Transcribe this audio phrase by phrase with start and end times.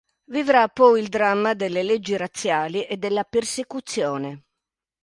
[0.31, 4.45] Vivrà poi il dramma delle leggi razziali e della persecuzione.